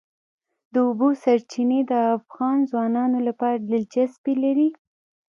[0.73, 4.69] د اوبو سرچینې د افغان ځوانانو لپاره دلچسپي لري.